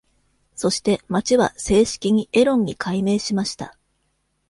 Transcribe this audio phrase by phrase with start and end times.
[0.55, 3.77] そして町は正式にエロンに改名しました。